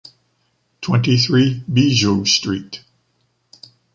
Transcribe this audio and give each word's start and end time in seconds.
Twenty-three 0.81 1.63
Bijoux 1.71 2.25
street 2.25 2.83